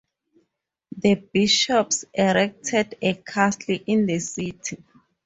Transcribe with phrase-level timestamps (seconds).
[0.97, 4.83] The bishops erected a castle in the city.